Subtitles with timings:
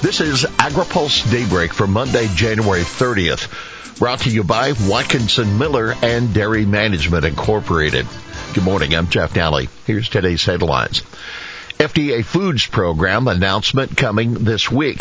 [0.00, 3.98] This is AgriPulse Daybreak for Monday, January 30th.
[3.98, 8.06] Brought to you by Watkinson Miller and Dairy Management Incorporated.
[8.54, 9.68] Good morning, I'm Jeff Daly.
[9.86, 11.00] Here's today's headlines.
[11.80, 15.00] FDA Foods Program announcement coming this week.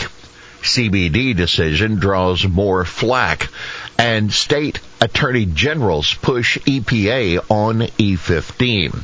[0.64, 3.50] CBD decision draws more flack
[4.00, 9.04] and state attorney generals push EPA on E15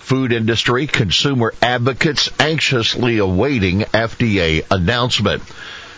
[0.00, 5.42] food industry consumer advocates anxiously awaiting FDA announcement.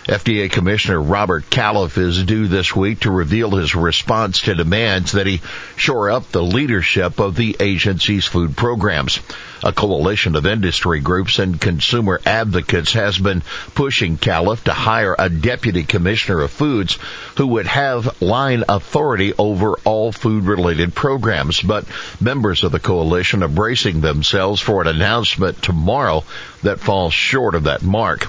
[0.06, 5.28] FDA Commissioner Robert Califf is due this week to reveal his response to demands that
[5.28, 5.40] he
[5.76, 9.20] shore up the leadership of the agency's food programs.
[9.62, 13.44] A coalition of industry groups and consumer advocates has been
[13.76, 16.98] pushing Califf to hire a deputy commissioner of foods
[17.36, 21.60] who would have line authority over all food related programs.
[21.60, 21.84] But
[22.20, 26.24] members of the coalition are bracing themselves for an announcement tomorrow
[26.64, 28.26] that falls short of that mark.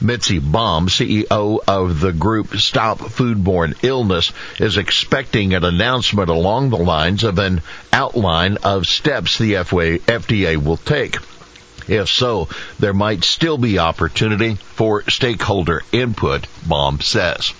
[0.00, 6.76] Mitzi Baum, CEO of the group Stop Foodborne Illness, is expecting an announcement along the
[6.76, 11.16] lines of an outline of steps the FDA will take.
[11.88, 17.52] If so, there might still be opportunity for stakeholder input, Baum says.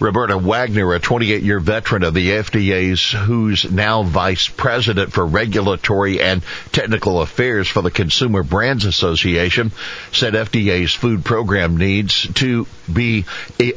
[0.00, 6.20] Roberta Wagner, a 28 year veteran of the FDA's, who's now vice president for regulatory
[6.20, 6.42] and
[6.72, 9.70] technical affairs for the Consumer Brands Association,
[10.10, 13.24] said FDA's food program needs to be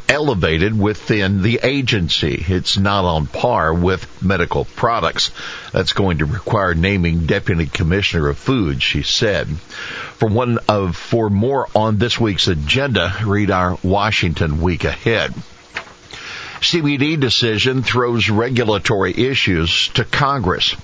[0.10, 2.44] elevated within the agency.
[2.48, 5.30] It's not on par with medical products.
[5.72, 9.48] That's going to require naming deputy commissioner of food, she said.
[9.48, 15.34] For one of, for more on this week's agenda, read our Washington week ahead.
[16.62, 20.76] CBD decision throws regulatory issues to Congress.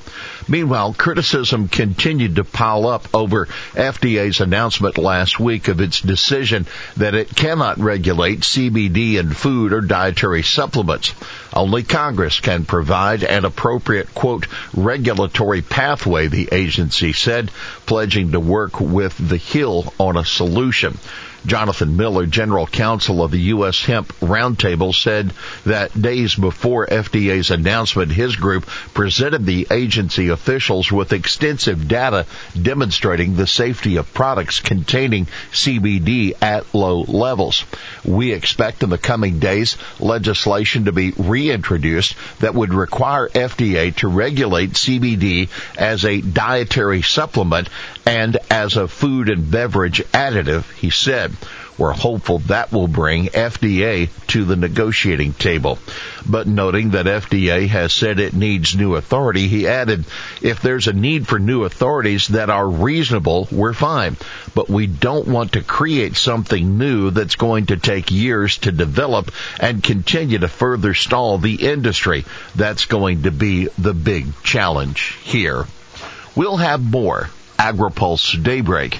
[0.47, 6.65] Meanwhile, criticism continued to pile up over FDA's announcement last week of its decision
[6.97, 11.13] that it cannot regulate CBD in food or dietary supplements.
[11.53, 17.51] Only Congress can provide an appropriate, quote, regulatory pathway, the agency said,
[17.85, 20.97] pledging to work with the Hill on a solution.
[21.45, 23.83] Jonathan Miller, general counsel of the U.S.
[23.83, 25.33] Hemp Roundtable, said
[25.65, 32.25] that days before FDA's announcement, his group presented the agency officials with extensive data
[32.59, 37.65] demonstrating the safety of products containing CBD at low levels.
[38.03, 44.07] We expect in the coming days legislation to be reintroduced that would require FDA to
[44.07, 47.69] regulate CBD as a dietary supplement
[48.05, 51.33] and as a food and beverage additive, he said.
[51.77, 55.79] We're hopeful that will bring FDA to the negotiating table.
[56.25, 59.92] But noting that FDA has said it needs new authority, he added,
[60.41, 64.17] if there's a need for new authorities that are reasonable, we're fine.
[64.55, 69.31] But we don't want to create something new that's going to take years to develop
[69.59, 72.25] and continue to further stall the industry.
[72.55, 75.65] That's going to be the big challenge here.
[76.35, 77.29] We'll have more
[77.59, 78.99] AgriPulse Daybreak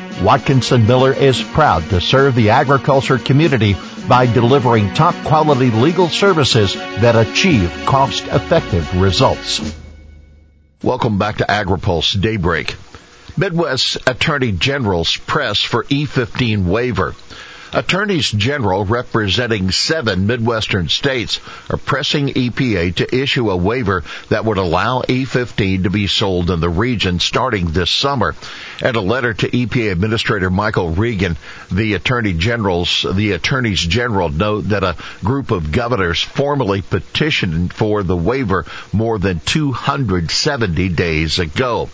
[0.23, 3.75] Watkinson Miller is proud to serve the agriculture community
[4.07, 9.75] by delivering top quality legal services that achieve cost effective results.
[10.83, 12.75] Welcome back to AgriPulse Daybreak.
[13.35, 17.15] Midwest Attorney General's press for E15 waiver.
[17.73, 21.39] Attorneys general representing seven Midwestern states
[21.69, 26.59] are pressing EPA to issue a waiver that would allow E15 to be sold in
[26.59, 28.35] the region starting this summer.
[28.81, 31.37] And a letter to EPA Administrator Michael Regan,
[31.71, 38.03] the Attorney General's, the Attorneys General note that a group of governors formally petitioned for
[38.03, 41.89] the waiver more than 270 days ago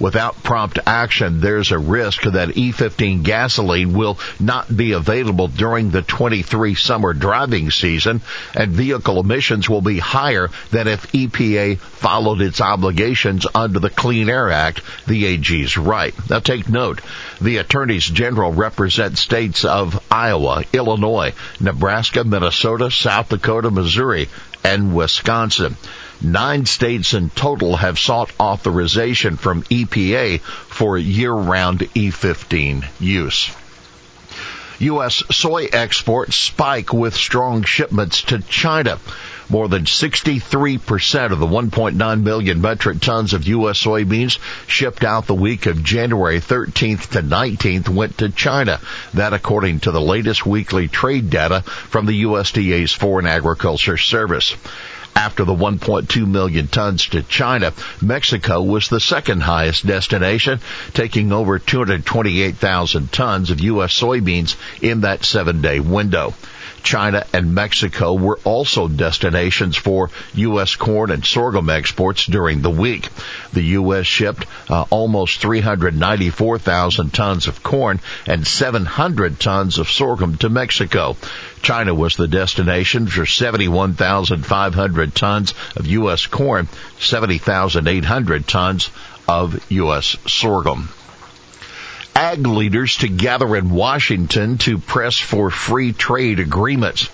[0.00, 6.02] without prompt action, there's a risk that E15 gasoline will not be available during the
[6.02, 8.22] 23 summer driving season
[8.54, 14.28] and vehicle emissions will be higher than if EPA followed its obligations under the Clean
[14.28, 16.14] Air Act, the AG's write.
[16.30, 17.00] Now take note,
[17.40, 24.28] the attorneys general represent states of Iowa, Illinois, Nebraska, Minnesota, South Dakota, Missouri,
[24.64, 25.76] and Wisconsin.
[26.20, 33.50] Nine states in total have sought authorization from EPA for year-round E15 use.
[34.80, 35.22] U.S.
[35.30, 38.98] soy exports spike with strong shipments to China.
[39.50, 43.82] More than 63% of the 1.9 million metric tons of U.S.
[43.82, 44.38] soybeans
[44.68, 48.80] shipped out the week of January 13th to 19th went to China.
[49.14, 54.54] That according to the latest weekly trade data from the USDA's Foreign Agriculture Service.
[55.16, 60.60] After the 1.2 million tons to China, Mexico was the second highest destination,
[60.94, 63.98] taking over 228,000 tons of U.S.
[63.98, 66.34] soybeans in that seven day window.
[66.82, 70.76] China and Mexico were also destinations for U.S.
[70.76, 73.08] corn and sorghum exports during the week.
[73.52, 74.06] The U.S.
[74.06, 81.16] shipped uh, almost 394,000 tons of corn and 700 tons of sorghum to Mexico.
[81.62, 86.26] China was the destination for 71,500 tons of U.S.
[86.26, 86.68] corn,
[86.98, 88.90] 70,800 tons
[89.28, 90.16] of U.S.
[90.26, 90.88] sorghum
[92.14, 97.08] ag leaders to gather in Washington to press for free trade agreements.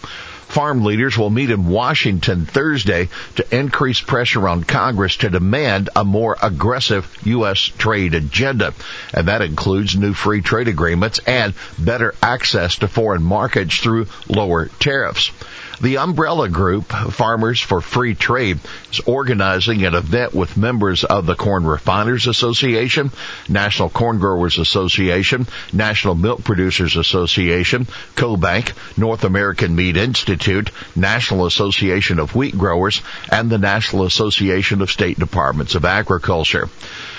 [0.49, 6.05] Farm leaders will meet in Washington Thursday to increase pressure on Congress to demand a
[6.05, 7.59] more aggressive U.S.
[7.59, 8.73] trade agenda.
[9.13, 14.67] And that includes new free trade agreements and better access to foreign markets through lower
[14.79, 15.33] tariffs.
[15.81, 21.35] The umbrella group, Farmers for Free Trade, is organizing an event with members of the
[21.35, 23.11] Corn Refiners Association,
[23.49, 32.21] National Corn Growers Association, National Milk Producers Association, CoBank, North American Meat Institute, National Association
[32.21, 36.71] of Wheat Growers, and the National Association of State Departments of Agriculture.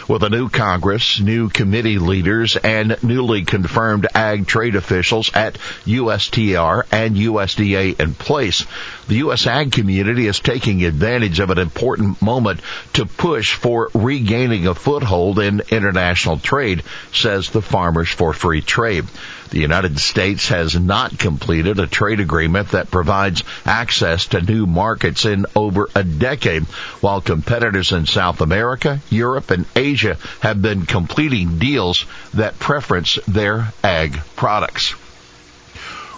[0.08, 6.84] With a new Congress, new committee leaders, and newly confirmed ag trade officials at USTR
[6.94, 8.66] and USDA in place,
[9.10, 9.46] the U.S.
[9.48, 12.62] ag community is taking advantage of an important moment
[12.94, 19.04] to push for regaining a foothold in international trade, says the Farmers for Free Trade.
[19.50, 25.26] The United States has not completed a trade agreement that provides access to new markets
[25.26, 26.64] in over a decade,
[27.02, 33.72] while competitors in South America, Europe, and Asia have been completing deals that preference their
[33.84, 34.94] ag products.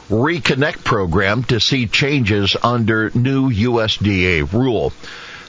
[0.10, 4.92] Reconnect program to see changes under new USDA rule.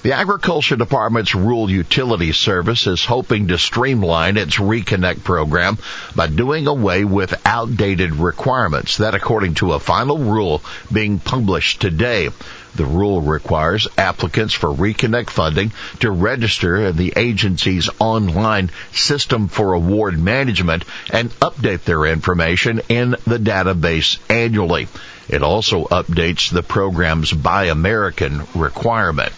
[0.03, 5.77] The Agriculture Department's Rural Utility Service is hoping to streamline its Reconnect program
[6.17, 8.97] by doing away with outdated requirements.
[8.97, 12.31] That according to a final rule being published today.
[12.75, 19.75] The rule requires applicants for Reconnect funding to register in the agency's online system for
[19.75, 24.89] award management and update their information in the database annually.
[25.29, 29.35] It also updates the program's Buy American requirement.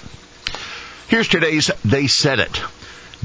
[1.13, 2.63] Here's today's They Said It.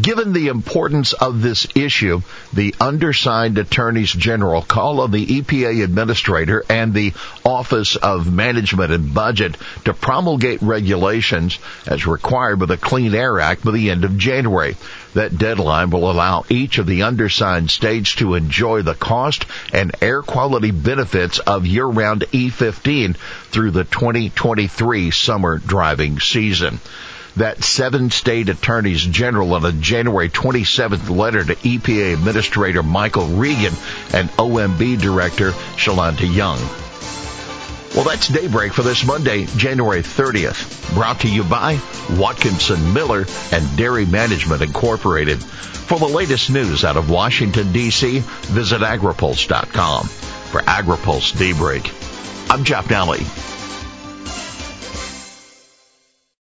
[0.01, 6.65] Given the importance of this issue, the undersigned attorneys general call on the EPA administrator
[6.69, 7.13] and the
[7.45, 9.55] Office of Management and Budget
[9.85, 14.75] to promulgate regulations as required by the Clean Air Act by the end of January.
[15.13, 20.21] That deadline will allow each of the undersigned states to enjoy the cost and air
[20.21, 26.81] quality benefits of year-round E15 through the 2023 summer driving season
[27.37, 33.73] that seven state attorneys general in a January 27th letter to EPA Administrator Michael Regan
[34.13, 36.59] and OMB Director Shalanda Young.
[37.95, 40.93] Well, that's daybreak for this Monday, January 30th.
[40.93, 41.79] Brought to you by
[42.11, 45.41] Watkinson Miller and Dairy Management Incorporated.
[45.41, 50.07] For the latest news out of Washington, D.C., visit agripulse.com.
[50.07, 51.91] For AgriPulse Daybreak,
[52.51, 53.25] I'm Jeff Daly.